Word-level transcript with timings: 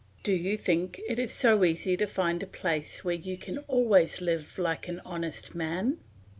Do 0.23 0.33
you 0.33 0.57
think 0.57 0.99
it 1.07 1.19
is 1.19 1.31
so 1.31 1.63
easy 1.63 1.95
to 1.97 2.07
find 2.07 2.41
a 2.41 2.47
place 2.47 3.05
where 3.05 3.13
you 3.13 3.37
can 3.37 3.59
always 3.67 4.19
live 4.19 4.57
like 4.57 4.87
an 4.87 4.99
honest 5.05 5.53
man? 5.53 5.99